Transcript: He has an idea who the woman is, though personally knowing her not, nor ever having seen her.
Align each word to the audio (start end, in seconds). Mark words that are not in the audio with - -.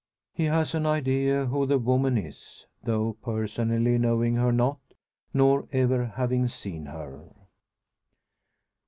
He 0.33 0.45
has 0.45 0.73
an 0.73 0.87
idea 0.87 1.45
who 1.45 1.67
the 1.67 1.77
woman 1.77 2.17
is, 2.17 2.65
though 2.83 3.17
personally 3.21 3.99
knowing 3.99 4.33
her 4.33 4.51
not, 4.51 4.79
nor 5.31 5.67
ever 5.71 6.05
having 6.15 6.47
seen 6.47 6.87
her. 6.87 7.29